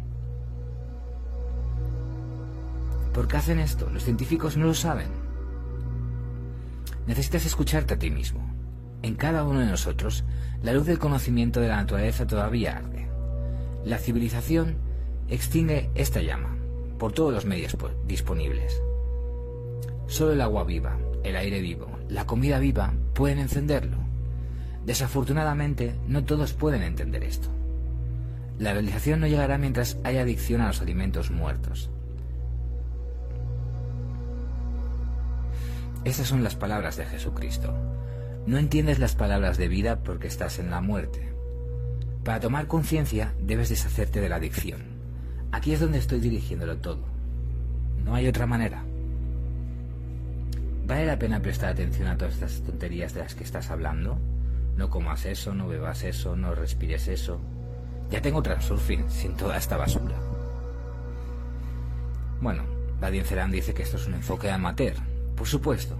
¿Por 3.13 3.27
qué 3.27 3.37
hacen 3.37 3.59
esto? 3.59 3.91
Los 3.91 4.05
científicos 4.05 4.57
no 4.57 4.67
lo 4.67 4.75
saben. 4.75 5.09
Necesitas 7.07 7.45
escucharte 7.45 7.95
a 7.95 7.99
ti 7.99 8.11
mismo. 8.11 8.41
En 9.03 9.17
cada 9.17 9.45
uno 9.45 9.61
de 9.61 9.67
nosotros, 9.67 10.25
la 10.63 10.73
luz 10.73 10.87
del 10.87 10.99
conocimiento 10.99 11.61
de 11.61 11.69
la 11.69 11.77
naturaleza 11.77 12.27
todavía 12.27 12.77
arde. 12.77 13.09
La 13.85 13.99
civilización 13.99 14.77
extingue 15.29 15.91
esta 15.95 16.21
llama 16.21 16.57
por 16.99 17.13
todos 17.13 17.33
los 17.33 17.47
medios 17.47 17.77
disponibles. 18.07 18.81
Solo 20.07 20.33
el 20.33 20.41
agua 20.41 20.65
viva, 20.65 20.99
el 21.25 21.35
aire 21.35 21.61
vivo, 21.61 21.89
la 22.09 22.27
comida 22.27 22.59
viva 22.59 22.93
pueden 23.15 23.39
encenderlo. 23.39 23.97
Desafortunadamente, 24.85 25.95
no 26.07 26.25
todos 26.25 26.53
pueden 26.53 26.83
entender 26.83 27.25
esto. 27.25 27.49
La 28.59 28.73
realización 28.73 29.21
no 29.21 29.27
llegará 29.27 29.57
mientras 29.57 29.99
haya 30.05 30.23
adicción 30.23 30.61
a 30.61 30.67
los 30.67 30.81
alimentos 30.83 31.31
muertos. 31.31 31.91
Estas 36.05 36.29
son 36.29 36.43
las 36.43 36.57
palabras 36.57 36.97
de 36.97 37.05
Jesucristo. 37.05 37.75
No 38.47 38.57
entiendes 38.57 38.99
las 38.99 39.15
palabras 39.15 39.59
de 39.59 39.69
vida 39.69 40.03
porque 40.03 40.29
estás 40.29 40.59
en 40.59 40.71
la 40.71 40.81
muerte. 40.81 41.31
Para 42.25 42.41
tomar 42.41 42.67
conciencia 42.67 43.35
debes 43.39 43.69
deshacerte 43.69 44.21
de 44.21 44.31
la 44.31 44.37
adicción. 44.37 44.83
Aquí 45.53 45.73
es 45.73 45.81
donde 45.81 45.99
estoy 45.99 46.21
dirigiéndolo 46.21 46.79
todo. 46.79 47.05
No 48.03 48.15
hay 48.15 48.29
otra 48.29 48.47
manera. 48.47 48.83
¿Vale 50.87 51.05
la 51.05 51.19
pena 51.19 51.43
prestar 51.43 51.71
atención 51.71 52.09
a 52.09 52.17
todas 52.17 52.35
estas 52.35 52.63
tonterías 52.63 53.13
de 53.13 53.21
las 53.21 53.35
que 53.35 53.45
estás 53.45 53.71
hablando? 53.71 54.19
No 54.77 54.89
comas 54.89 55.27
eso, 55.27 55.55
no 55.55 55.69
bebas 55.69 56.03
eso, 56.05 56.35
no 56.35 56.55
respires 56.55 57.09
eso. 57.09 57.41
Ya 58.11 58.23
tengo 58.23 58.43
Transurfing 58.43 59.11
sin 59.11 59.37
toda 59.37 59.59
esta 59.59 59.77
basura. 59.77 60.17
Bueno, 62.41 62.65
Badin 63.01 63.25
Ceran 63.25 63.51
dice 63.51 63.75
que 63.75 63.83
esto 63.83 63.99
es 63.99 64.07
un 64.07 64.15
enfoque 64.15 64.51
amateur. 64.51 65.10
Por 65.41 65.49
supuesto, 65.49 65.97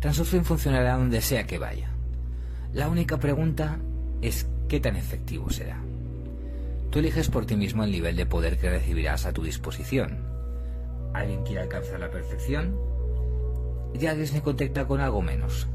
Transurfing 0.00 0.44
funcionará 0.44 0.98
donde 0.98 1.22
sea 1.22 1.46
que 1.46 1.56
vaya. 1.56 1.88
La 2.74 2.90
única 2.90 3.16
pregunta 3.16 3.78
es 4.20 4.46
qué 4.68 4.78
tan 4.78 4.96
efectivo 4.96 5.48
será. 5.48 5.80
Tú 6.90 6.98
eliges 6.98 7.30
por 7.30 7.46
ti 7.46 7.56
mismo 7.56 7.82
el 7.82 7.90
nivel 7.90 8.14
de 8.14 8.26
poder 8.26 8.58
que 8.58 8.68
recibirás 8.68 9.24
a 9.24 9.32
tu 9.32 9.42
disposición. 9.42 10.18
¿Alguien 11.14 11.42
quiere 11.44 11.62
alcanzar 11.62 11.98
la 11.98 12.10
perfección? 12.10 12.76
y 13.98 14.04
alguien 14.04 14.26
se 14.26 14.42
contacta 14.42 14.86
con 14.86 15.00
algo 15.00 15.22
menos. 15.22 15.66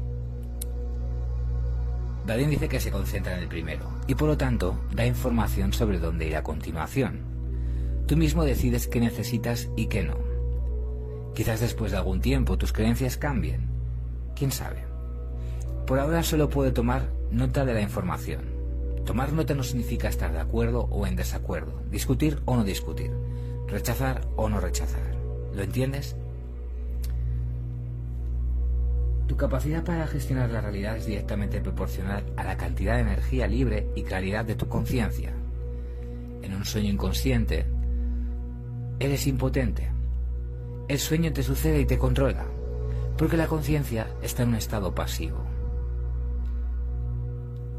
Badin 2.28 2.50
dice 2.50 2.68
que 2.68 2.78
se 2.78 2.92
concentra 2.92 3.34
en 3.34 3.42
el 3.42 3.48
primero 3.48 3.90
y 4.06 4.14
por 4.14 4.28
lo 4.28 4.36
tanto 4.36 4.78
da 4.94 5.04
información 5.04 5.72
sobre 5.72 5.98
dónde 5.98 6.28
ir 6.28 6.36
a 6.36 6.44
continuación. 6.44 7.22
Tú 8.06 8.16
mismo 8.16 8.44
decides 8.44 8.86
qué 8.86 9.00
necesitas 9.00 9.68
y 9.74 9.86
qué 9.86 10.04
no. 10.04 10.29
Quizás 11.34 11.60
después 11.60 11.92
de 11.92 11.98
algún 11.98 12.20
tiempo 12.20 12.58
tus 12.58 12.72
creencias 12.72 13.16
cambien. 13.16 13.68
¿Quién 14.34 14.50
sabe? 14.50 14.84
Por 15.86 15.98
ahora 15.98 16.22
solo 16.22 16.48
puedo 16.48 16.72
tomar 16.72 17.10
nota 17.30 17.64
de 17.64 17.74
la 17.74 17.80
información. 17.80 18.42
Tomar 19.04 19.32
nota 19.32 19.54
no 19.54 19.62
significa 19.62 20.08
estar 20.08 20.32
de 20.32 20.40
acuerdo 20.40 20.86
o 20.90 21.06
en 21.06 21.16
desacuerdo, 21.16 21.82
discutir 21.90 22.40
o 22.44 22.56
no 22.56 22.64
discutir, 22.64 23.10
rechazar 23.66 24.20
o 24.36 24.48
no 24.48 24.60
rechazar. 24.60 25.14
¿Lo 25.54 25.62
entiendes? 25.62 26.16
Tu 29.26 29.36
capacidad 29.36 29.84
para 29.84 30.06
gestionar 30.06 30.50
la 30.50 30.60
realidad 30.60 30.96
es 30.96 31.06
directamente 31.06 31.60
proporcional 31.60 32.24
a 32.36 32.44
la 32.44 32.56
cantidad 32.56 32.96
de 32.96 33.02
energía 33.02 33.46
libre 33.46 33.88
y 33.94 34.02
claridad 34.02 34.44
de 34.44 34.56
tu 34.56 34.68
conciencia. 34.68 35.32
En 36.42 36.54
un 36.54 36.64
sueño 36.64 36.90
inconsciente, 36.90 37.64
eres 38.98 39.26
impotente. 39.26 39.99
El 40.90 40.98
sueño 40.98 41.32
te 41.32 41.44
sucede 41.44 41.82
y 41.82 41.86
te 41.86 41.98
controla, 41.98 42.46
porque 43.16 43.36
la 43.36 43.46
conciencia 43.46 44.08
está 44.22 44.42
en 44.42 44.48
un 44.48 44.54
estado 44.56 44.92
pasivo. 44.92 45.38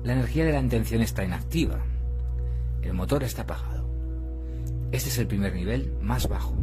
La 0.06 0.14
energía 0.14 0.46
de 0.46 0.54
la 0.54 0.62
intención 0.62 1.02
está 1.02 1.26
inactiva. 1.26 1.82
El 2.82 2.94
motor 2.94 3.24
está 3.24 3.42
apagado. 3.42 3.86
Este 4.94 5.10
es 5.10 5.18
el 5.18 5.28
primer 5.28 5.54
nivel 5.54 5.92
más 6.00 6.30
bajo. 6.30 6.56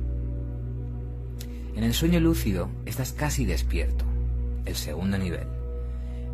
En 1.76 1.85
el 1.85 1.93
sueño 1.93 2.19
lúcido 2.19 2.71
estás 2.87 3.12
casi 3.12 3.45
despierto 3.45 4.07
el 4.64 4.75
segundo 4.75 5.19
nivel. 5.19 5.47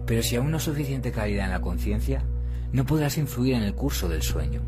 Pero 0.06 0.22
si 0.22 0.36
aún 0.36 0.52
no 0.52 0.58
hay 0.58 0.62
suficiente 0.62 1.10
claridad 1.10 1.46
en 1.46 1.50
la 1.50 1.60
conciencia, 1.60 2.22
no 2.70 2.86
podrás 2.86 3.18
influir 3.18 3.54
en 3.54 3.64
el 3.64 3.74
curso 3.74 4.08
del 4.08 4.22
sueño 4.22 4.60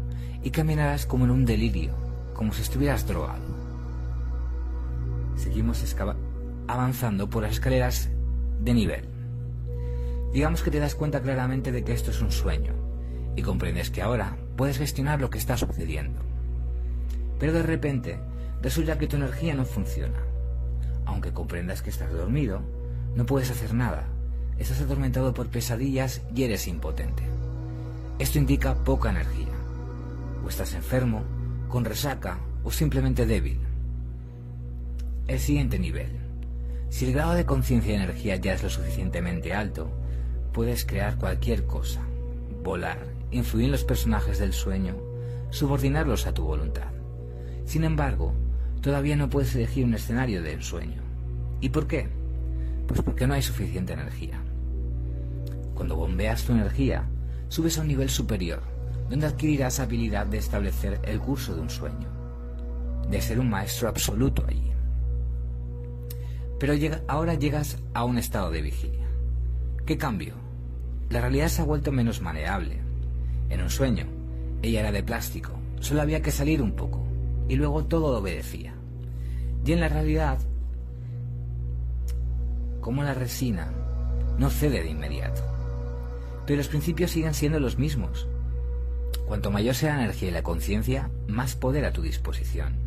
y 0.42 0.50
caminarás 0.50 1.06
como 1.06 1.24
en 1.24 1.30
un 1.30 1.44
delirio, 1.44 1.94
como 2.34 2.52
si 2.52 2.62
estuvieras 2.62 3.06
drogado. 3.06 3.45
Seguimos 5.46 5.94
avanzando 6.66 7.30
por 7.30 7.44
las 7.44 7.52
escaleras 7.52 8.10
de 8.58 8.74
nivel. 8.74 9.04
Digamos 10.32 10.60
que 10.60 10.72
te 10.72 10.80
das 10.80 10.96
cuenta 10.96 11.22
claramente 11.22 11.70
de 11.70 11.84
que 11.84 11.92
esto 11.92 12.10
es 12.10 12.20
un 12.20 12.32
sueño 12.32 12.74
y 13.36 13.42
comprendes 13.42 13.90
que 13.90 14.02
ahora 14.02 14.36
puedes 14.56 14.78
gestionar 14.78 15.20
lo 15.20 15.30
que 15.30 15.38
está 15.38 15.56
sucediendo. 15.56 16.20
Pero 17.38 17.52
de 17.52 17.62
repente 17.62 18.18
resulta 18.60 18.98
que 18.98 19.06
tu 19.06 19.14
energía 19.14 19.54
no 19.54 19.64
funciona. 19.64 20.18
Aunque 21.04 21.32
comprendas 21.32 21.80
que 21.80 21.90
estás 21.90 22.12
dormido, 22.12 22.60
no 23.14 23.24
puedes 23.24 23.52
hacer 23.52 23.72
nada. 23.72 24.08
Estás 24.58 24.80
atormentado 24.80 25.32
por 25.32 25.46
pesadillas 25.46 26.22
y 26.34 26.42
eres 26.42 26.66
impotente. 26.66 27.22
Esto 28.18 28.40
indica 28.40 28.74
poca 28.82 29.10
energía. 29.10 29.54
O 30.44 30.48
estás 30.48 30.74
enfermo, 30.74 31.22
con 31.68 31.84
resaca 31.84 32.40
o 32.64 32.72
simplemente 32.72 33.26
débil. 33.26 33.65
El 35.28 35.40
siguiente 35.40 35.80
nivel. 35.80 36.06
Si 36.88 37.04
el 37.04 37.12
grado 37.12 37.34
de 37.34 37.44
conciencia 37.44 37.90
y 37.92 37.96
energía 37.96 38.36
ya 38.36 38.54
es 38.54 38.62
lo 38.62 38.70
suficientemente 38.70 39.52
alto, 39.52 39.90
puedes 40.52 40.84
crear 40.84 41.18
cualquier 41.18 41.66
cosa, 41.66 42.00
volar, 42.62 42.98
influir 43.32 43.64
en 43.64 43.72
los 43.72 43.82
personajes 43.82 44.38
del 44.38 44.52
sueño, 44.52 44.94
subordinarlos 45.50 46.28
a 46.28 46.32
tu 46.32 46.44
voluntad. 46.44 46.92
Sin 47.64 47.82
embargo, 47.82 48.34
todavía 48.80 49.16
no 49.16 49.28
puedes 49.28 49.52
elegir 49.56 49.84
un 49.84 49.94
escenario 49.94 50.44
del 50.44 50.62
sueño. 50.62 51.02
¿Y 51.60 51.70
por 51.70 51.88
qué? 51.88 52.08
Pues 52.86 53.02
porque 53.02 53.26
no 53.26 53.34
hay 53.34 53.42
suficiente 53.42 53.94
energía. 53.94 54.40
Cuando 55.74 55.96
bombeas 55.96 56.44
tu 56.44 56.52
energía, 56.52 57.04
subes 57.48 57.78
a 57.78 57.80
un 57.80 57.88
nivel 57.88 58.10
superior, 58.10 58.62
donde 59.10 59.26
adquirirás 59.26 59.80
habilidad 59.80 60.26
de 60.26 60.38
establecer 60.38 61.00
el 61.02 61.18
curso 61.18 61.52
de 61.56 61.62
un 61.62 61.70
sueño, 61.70 62.06
de 63.10 63.20
ser 63.20 63.40
un 63.40 63.50
maestro 63.50 63.88
absoluto 63.88 64.44
allí. 64.46 64.75
Pero 66.58 66.74
ahora 67.08 67.34
llegas 67.34 67.78
a 67.92 68.04
un 68.04 68.18
estado 68.18 68.50
de 68.50 68.62
vigilia. 68.62 69.06
¿Qué 69.84 69.98
cambio? 69.98 70.34
La 71.10 71.20
realidad 71.20 71.48
se 71.48 71.62
ha 71.62 71.64
vuelto 71.64 71.92
menos 71.92 72.20
maneable. 72.20 72.80
En 73.50 73.62
un 73.62 73.70
sueño, 73.70 74.06
ella 74.62 74.80
era 74.80 74.92
de 74.92 75.02
plástico, 75.02 75.52
solo 75.80 76.02
había 76.02 76.22
que 76.22 76.30
salir 76.30 76.62
un 76.62 76.72
poco, 76.72 77.04
y 77.48 77.56
luego 77.56 77.84
todo 77.84 78.18
obedecía. 78.18 78.74
Y 79.64 79.72
en 79.72 79.80
la 79.80 79.88
realidad, 79.88 80.38
como 82.80 83.02
la 83.02 83.14
resina, 83.14 83.70
no 84.38 84.50
cede 84.50 84.82
de 84.82 84.90
inmediato. 84.90 85.42
Pero 86.46 86.58
los 86.58 86.68
principios 86.68 87.10
siguen 87.10 87.34
siendo 87.34 87.60
los 87.60 87.78
mismos. 87.78 88.28
Cuanto 89.26 89.50
mayor 89.50 89.74
sea 89.74 89.96
la 89.96 90.04
energía 90.04 90.28
y 90.28 90.32
la 90.32 90.42
conciencia, 90.42 91.10
más 91.26 91.56
poder 91.56 91.84
a 91.84 91.92
tu 91.92 92.02
disposición. 92.02 92.85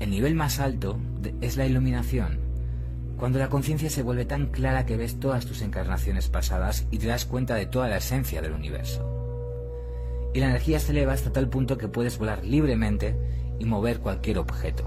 El 0.00 0.10
nivel 0.10 0.34
más 0.34 0.60
alto 0.60 0.98
es 1.40 1.56
la 1.56 1.66
iluminación, 1.66 2.38
cuando 3.16 3.38
la 3.38 3.48
conciencia 3.48 3.90
se 3.90 4.02
vuelve 4.02 4.24
tan 4.24 4.46
clara 4.46 4.86
que 4.86 4.96
ves 4.96 5.20
todas 5.20 5.46
tus 5.46 5.62
encarnaciones 5.62 6.28
pasadas 6.28 6.86
y 6.90 6.98
te 6.98 7.06
das 7.06 7.24
cuenta 7.24 7.54
de 7.54 7.66
toda 7.66 7.88
la 7.88 7.98
esencia 7.98 8.42
del 8.42 8.52
universo. 8.52 9.10
Y 10.34 10.40
la 10.40 10.46
energía 10.46 10.80
se 10.80 10.92
eleva 10.92 11.12
hasta 11.12 11.32
tal 11.32 11.48
punto 11.48 11.78
que 11.78 11.88
puedes 11.88 12.18
volar 12.18 12.44
libremente 12.44 13.16
y 13.58 13.64
mover 13.64 14.00
cualquier 14.00 14.38
objeto. 14.38 14.84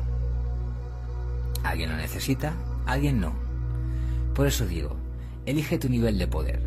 Alguien 1.64 1.90
lo 1.90 1.98
necesita, 1.98 2.54
alguien 2.86 3.22
no. 3.22 3.34
Por 4.36 4.46
eso 4.46 4.68
digo, 4.68 4.98
elige 5.46 5.80
tu 5.80 5.90
nivel 5.90 6.18
de 6.18 6.28
poder. 6.28 6.62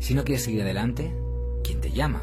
Si 0.00 0.14
no 0.14 0.24
quieres 0.24 0.44
seguir 0.44 0.62
adelante, 0.62 1.14
¿quién 1.62 1.80
te 1.80 1.92
llama? 1.92 2.22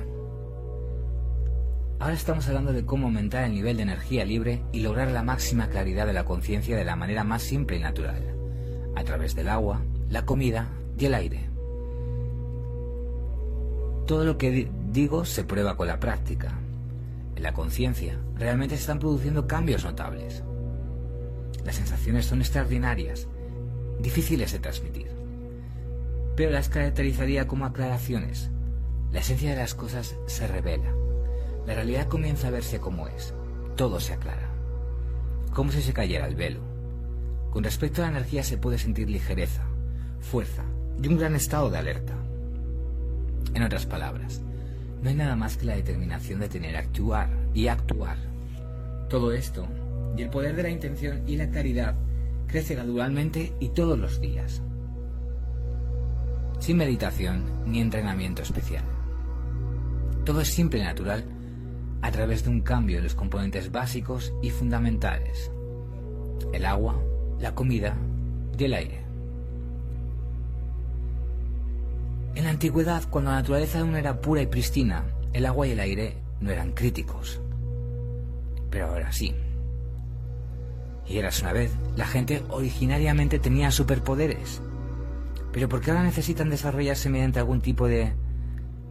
Ahora 1.98 2.14
estamos 2.14 2.46
hablando 2.50 2.74
de 2.74 2.86
cómo 2.86 3.08
aumentar 3.08 3.46
el 3.46 3.54
nivel 3.54 3.78
de 3.78 3.84
energía 3.84 4.26
libre 4.26 4.62
y 4.74 4.82
lograr 4.82 5.10
la 5.12 5.24
máxima 5.24 5.70
claridad 5.70 6.06
de 6.06 6.12
la 6.12 6.26
conciencia 6.26 6.76
de 6.76 6.84
la 6.84 6.98
manera 6.98 7.24
más 7.24 7.42
simple 7.42 7.78
y 7.78 7.80
natural, 7.80 8.22
a 8.96 9.04
través 9.06 9.34
del 9.34 9.48
agua, 9.48 9.82
la 10.10 10.26
comida 10.26 10.68
y 10.98 11.06
el 11.06 11.14
aire. 11.14 11.50
Todo 14.06 14.26
lo 14.26 14.38
que 14.38 14.70
digo 14.92 15.24
se 15.24 15.46
prueba 15.46 15.78
con 15.78 15.88
la 15.88 16.02
práctica. 16.02 16.60
En 17.38 17.44
la 17.44 17.54
conciencia 17.54 18.20
realmente 18.36 18.76
se 18.76 18.82
están 18.82 19.00
produciendo 19.00 19.48
cambios 19.48 19.86
notables. 19.86 20.44
Las 21.64 21.76
sensaciones 21.78 22.26
son 22.26 22.42
extraordinarias, 22.42 23.28
difíciles 24.02 24.52
de 24.52 24.60
transmitir, 24.60 25.08
pero 26.36 26.52
las 26.52 26.68
caracterizaría 26.68 27.48
como 27.48 27.66
aclaraciones. 27.66 28.52
La 29.14 29.22
esencia 29.22 29.52
de 29.52 29.58
las 29.58 29.74
cosas 29.76 30.18
se 30.28 30.46
revela 30.46 30.94
la 31.66 31.74
realidad 31.74 32.08
comienza 32.08 32.48
a 32.48 32.52
verse 32.52 32.80
como 32.80 33.08
es. 33.08 33.34
Todo 33.76 34.00
se 34.00 34.14
aclara. 34.14 34.50
Como 35.54 35.72
si 35.72 35.82
se 35.82 35.94
cayera 35.94 36.28
el 36.28 36.36
velo. 36.36 36.60
Con 37.52 37.64
respecto 37.64 38.02
a 38.02 38.06
la 38.06 38.12
energía 38.12 38.44
se 38.44 38.58
puede 38.58 38.78
sentir 38.78 39.10
ligereza, 39.10 39.64
fuerza 40.20 40.64
y 41.02 41.08
un 41.08 41.18
gran 41.18 41.36
estado 41.36 41.70
de 41.70 41.78
alerta. 41.78 42.14
En 43.54 43.64
otras 43.64 43.86
palabras, 43.86 44.42
no 45.02 45.10
hay 45.10 45.16
nada 45.16 45.36
más 45.36 45.58
que 45.58 45.66
la 45.66 45.76
determinación 45.76 46.40
de 46.40 46.50
tener 46.50 46.76
actuar 46.76 47.30
y 47.54 47.68
actuar. 47.68 48.18
Todo 49.10 49.32
esto 49.32 49.68
y 50.18 50.22
el 50.22 50.30
poder 50.30 50.56
de 50.56 50.64
la 50.64 50.70
intención 50.70 51.24
y 51.28 51.38
la 51.38 51.50
caridad 51.50 51.96
crece 52.48 52.76
gradualmente 52.76 53.54
y 53.60 53.70
todos 53.70 53.98
los 53.98 54.20
días, 54.22 54.62
sin 56.60 56.78
meditación 56.78 57.44
ni 57.66 57.82
entrenamiento 57.82 58.42
especial. 58.42 58.84
Todo 60.24 60.42
es 60.42 60.54
simple 60.54 60.80
y 60.80 60.84
natural 60.84 61.35
a 62.02 62.12
través 62.12 62.44
de 62.44 62.50
un 62.50 62.62
cambio 62.62 62.98
en 62.98 63.04
los 63.04 63.16
componentes 63.16 63.72
básicos 63.72 64.34
y 64.42 64.50
fundamentales, 64.50 65.52
el 66.54 66.66
agua, 66.66 67.02
la 67.40 67.56
comida 67.56 67.96
y 68.58 68.64
el 68.64 68.74
aire. 68.74 69.02
En 72.36 72.44
la 72.44 72.50
antigüedad, 72.50 73.04
cuando 73.10 73.32
la 73.32 73.38
naturaleza 73.38 73.80
aún 73.80 73.96
era 73.96 74.20
pura 74.20 74.42
y 74.42 74.48
pristina, 74.48 75.06
el 75.32 75.46
agua 75.46 75.68
y 75.68 75.72
el 75.72 75.80
aire 75.80 76.18
no 76.42 76.52
eran 76.52 76.74
críticos. 76.74 77.40
Pero 78.70 78.88
ahora 78.88 79.12
sí. 79.12 79.34
Y 81.08 81.18
eras 81.18 81.42
una 81.42 81.54
vez, 81.54 81.72
la 81.96 82.06
gente 82.06 82.44
originariamente 82.50 83.40
tenía 83.40 83.72
superpoderes. 83.72 84.62
Pero 85.54 85.70
¿por 85.70 85.80
qué 85.80 85.92
ahora 85.92 86.04
necesitan 86.04 86.50
desarrollarse 86.50 87.10
mediante 87.10 87.40
algún 87.40 87.62
tipo 87.62 87.88
de 87.88 88.14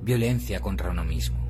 violencia 0.01 0.61
contra 0.61 0.91
uno 0.91 1.05
mismo? 1.05 1.44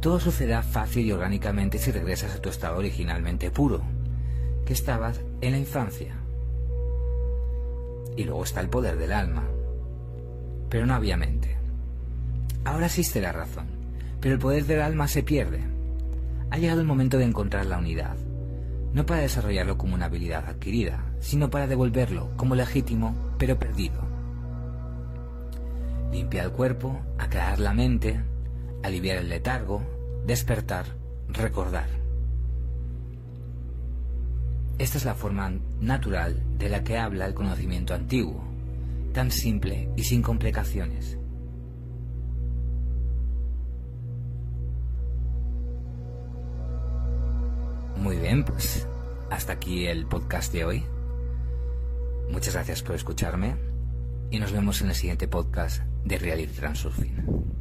Todo 0.00 0.20
sucederá 0.20 0.62
fácil 0.62 1.06
y 1.06 1.12
orgánicamente 1.12 1.78
si 1.78 1.90
regresas 1.90 2.34
a 2.34 2.40
tu 2.40 2.48
estado 2.48 2.78
originalmente 2.78 3.50
puro, 3.50 3.82
que 4.64 4.72
estabas 4.72 5.20
en 5.40 5.52
la 5.52 5.58
infancia. 5.58 6.14
Y 8.16 8.24
luego 8.24 8.44
está 8.44 8.60
el 8.60 8.68
poder 8.68 8.96
del 8.96 9.12
alma. 9.12 9.44
Pero 10.68 10.86
no 10.86 10.94
había 10.94 11.16
mente. 11.16 11.56
Ahora 12.64 12.86
existe 12.86 13.20
la 13.20 13.32
razón, 13.32 13.66
pero 14.20 14.34
el 14.34 14.40
poder 14.40 14.64
del 14.66 14.82
alma 14.82 15.08
se 15.08 15.22
pierde. 15.22 15.60
Ha 16.50 16.58
llegado 16.58 16.80
el 16.80 16.86
momento 16.86 17.18
de 17.18 17.24
encontrar 17.24 17.66
la 17.66 17.78
unidad, 17.78 18.16
no 18.92 19.06
para 19.06 19.20
desarrollarlo 19.20 19.78
como 19.78 19.94
una 19.94 20.06
habilidad 20.06 20.46
adquirida, 20.48 21.04
sino 21.20 21.50
para 21.50 21.66
devolverlo 21.66 22.30
como 22.36 22.54
legítimo, 22.54 23.14
pero 23.38 23.58
perdido. 23.58 24.00
Limpia 26.12 26.44
el 26.44 26.50
cuerpo, 26.50 27.00
aclarar 27.18 27.58
la 27.58 27.74
mente, 27.74 28.20
aliviar 28.82 29.18
el 29.18 29.28
letargo, 29.28 29.82
despertar, 30.26 30.86
recordar. 31.28 31.88
Esta 34.78 34.98
es 34.98 35.04
la 35.04 35.14
forma 35.14 35.52
natural 35.80 36.42
de 36.58 36.68
la 36.68 36.84
que 36.84 36.98
habla 36.98 37.26
el 37.26 37.34
conocimiento 37.34 37.94
antiguo, 37.94 38.44
tan 39.12 39.30
simple 39.30 39.88
y 39.96 40.04
sin 40.04 40.22
complicaciones. 40.22 41.18
Muy 47.96 48.16
bien, 48.16 48.44
pues 48.44 48.86
hasta 49.30 49.54
aquí 49.54 49.86
el 49.86 50.06
podcast 50.06 50.52
de 50.52 50.64
hoy. 50.64 50.84
Muchas 52.30 52.54
gracias 52.54 52.82
por 52.82 52.94
escucharme 52.94 53.56
y 54.30 54.38
nos 54.38 54.52
vemos 54.52 54.82
en 54.82 54.88
el 54.88 54.94
siguiente 54.94 55.26
podcast 55.28 55.82
de 56.04 56.18
Reality 56.18 56.52
Transurfing. 56.52 57.55